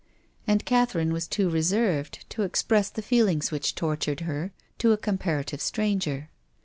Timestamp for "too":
1.27-1.47